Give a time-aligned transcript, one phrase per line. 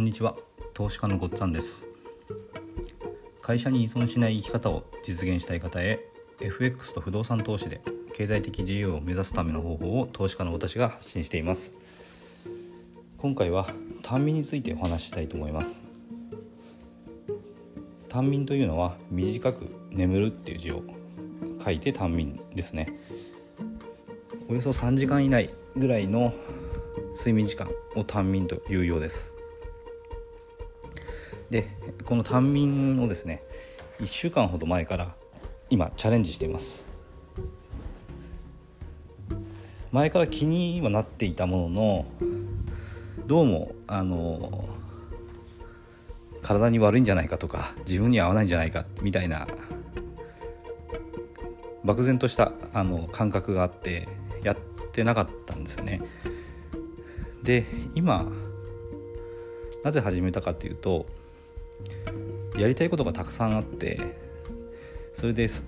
[0.00, 0.34] こんにちは。
[0.72, 1.86] 投資家のごっつぁんです。
[3.42, 6.00] 会社に依存しない生き方を実現したい方へ
[6.40, 7.82] FX と不動産投資で
[8.14, 11.74] 経済的自由を目指すための方法を投資家の私が発信しています。
[13.18, 13.66] 今回は
[14.00, 15.84] 短眠についてお話ししたいと思います。
[18.08, 20.82] 短眠というのは短く眠るっていう字を
[21.62, 22.88] 書いて短眠ですね。
[24.48, 26.32] およそ3時間以内ぐらいの
[27.14, 29.34] 睡眠時間を短眠というようです。
[31.50, 31.68] で
[32.04, 33.42] この短眠をですね
[34.00, 35.14] 1週間ほど前から
[35.68, 36.86] 今チャレンジしています
[39.92, 42.06] 前から気にはなっていたものの
[43.26, 44.68] どうもあの
[46.42, 49.46] 体に悪いんじゃないかとか自分に合わないんじゃないかみたいな
[51.84, 54.08] 漠然としたあの感覚があって
[54.42, 54.56] やっ
[54.92, 56.00] てなかったんですよね。
[57.42, 58.26] で今
[59.82, 61.06] なぜ始めたかというと
[62.58, 64.00] やりたいことがたくさんあって
[65.12, 65.64] それです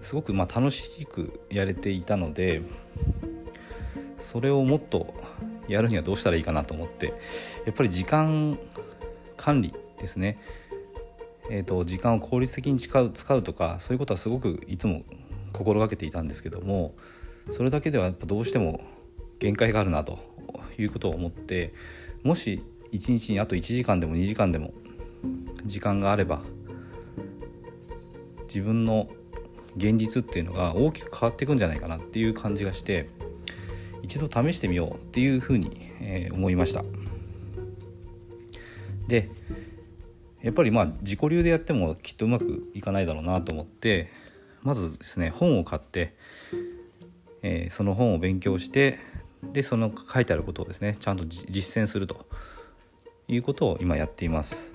[0.00, 2.62] すごくま楽しくやれていたので
[4.18, 5.14] それをもっと
[5.68, 7.14] やるにはどうしたらいいかなと思って
[7.64, 8.58] やっぱり時間
[9.36, 10.38] 管理ですね。
[11.50, 15.02] えーと、時間を効率的に使う使うとかそういうことはすごくいつも
[15.52, 16.94] 心がけていたんですけども
[17.50, 18.80] それだけではやっぱどうしても
[19.38, 20.18] 限界があるなと
[20.78, 21.74] いうことを思って
[22.22, 24.72] もし1日にあと1時間でも2時間でも
[25.64, 26.42] 時間があれば
[28.44, 29.08] 自分の
[29.76, 33.08] 現実っていうのが大きく変わっていくんじゃないかなっていう感じがして
[34.02, 35.70] 一度試してみようっていうふうに、
[36.00, 36.84] え、思いました
[39.06, 39.30] で
[40.42, 44.10] やっぱりまあ自己流でやってもきっとうまくいかないだろうなと思って
[44.62, 46.14] まずですね本を買って、
[47.42, 48.98] え、その本を勉強して
[49.42, 52.26] でその書いてあることをですねちゃんと実践すると
[53.28, 54.74] いうことを今やっています。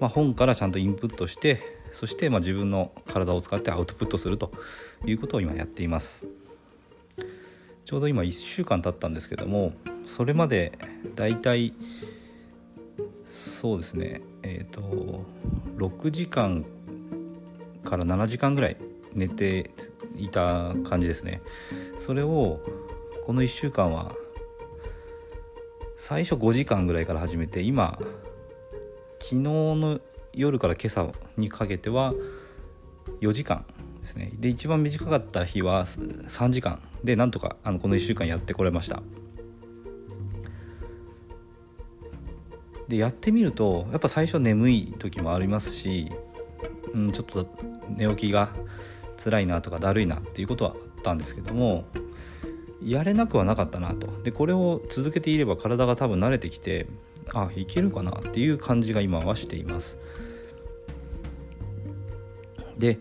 [0.00, 4.50] まあ、本からちゃんとインプットしてそしてま自分の体を使ってアウトプットすると
[5.04, 6.26] いうことを今やっています。
[7.84, 9.72] ちょうど今1週間経ったんですけども
[10.06, 10.78] それまで
[11.16, 11.74] だいたい
[13.26, 15.24] そうですねえっ、ー、と
[15.76, 16.64] 6時間
[17.84, 18.76] から7時間ぐらい
[19.12, 19.72] 寝て
[20.16, 21.42] いた感じですね。
[21.96, 22.60] それを
[23.26, 24.14] この1週間は
[25.96, 27.98] 最初5時間ぐらいから始めて今
[29.20, 30.00] 昨日の
[30.32, 32.14] 夜から今朝にかけては
[33.20, 33.64] 4時間
[34.00, 34.32] ですね。
[34.34, 39.02] で一番短かった日は3時間でなんとかあのこの1週間やってこれました。
[42.88, 46.10] でやってみるとやっぱ最初眠い時もありますし、
[46.92, 47.46] うん、ちょっと
[47.88, 48.50] 寝起きが
[49.16, 51.84] 辛いなとかだるいなっていうことはあったんですけども
[52.82, 54.08] やれなくはなかったなと。
[54.22, 56.88] でこれを続けていれば体が多分慣れてきて
[57.32, 59.98] あいけるかなっていう感じが今はしています。
[62.78, 62.98] で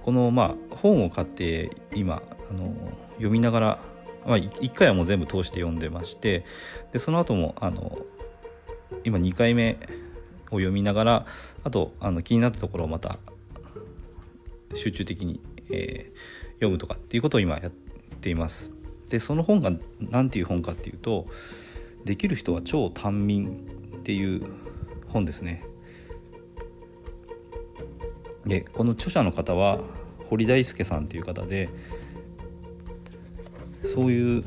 [0.00, 2.74] このまあ本を買って今あの
[3.14, 3.78] 読みながら、
[4.24, 6.44] まあ、1回はもう全部通して読んでまして
[6.92, 7.98] でその後もあの
[9.04, 9.78] 今2回目
[10.50, 11.26] を読みながら
[11.64, 13.18] あとあの気になったところをまた
[14.74, 15.40] 集中的に、
[15.70, 17.70] えー、読むとかっていうことを今やっ
[18.20, 18.70] ています。
[19.08, 21.26] でその本が何ていう本かっていうと
[22.06, 24.42] できる人は超短眠っていう
[25.08, 25.64] 本ですね
[28.46, 29.80] でこの著者の方は
[30.30, 31.68] 堀大輔さんという方で
[33.82, 34.44] そういう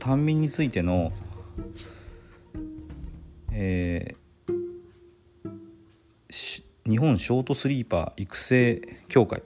[0.00, 1.12] 短眠についての、
[3.52, 4.52] えー、
[6.88, 9.44] 日本ショートスリーパー育成協会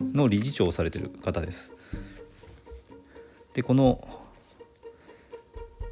[0.00, 1.72] の理事長をされてる方です。
[3.54, 4.25] でこの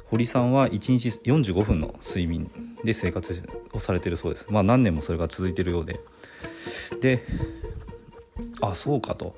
[0.09, 2.49] 堀さんは1日45分の睡眠
[2.83, 3.43] で生活
[3.73, 4.47] をされてるそうです。
[4.49, 5.99] まあ何年もそれが続いてるようで。
[7.01, 7.23] で
[8.61, 9.35] あそうかと。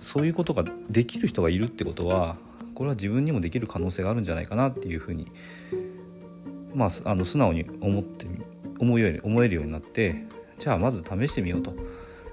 [0.00, 2.36] そういうことができる人がいるってことは
[2.74, 5.30] これは自分にもできる可能性があるんじゃないかなっていうふうに
[6.74, 8.26] まああの素直に思って
[8.78, 10.24] 思うように思えるようになって
[10.58, 11.74] じゃあまず試してみようと。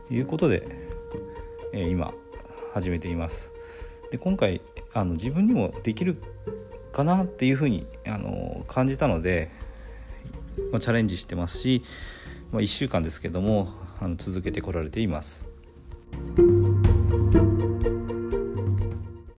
[0.09, 0.68] いうことで、
[1.74, 2.13] えー、今
[2.74, 3.53] 始めています。
[4.12, 4.62] で今回
[4.97, 6.19] あの自分にもできる
[6.91, 9.51] かなっていうふうにあの感じたので、
[10.71, 11.83] まあ、チャレンジしてますし、
[12.51, 13.69] まあ、1週間ですけども
[14.01, 15.47] あの続けてこられています。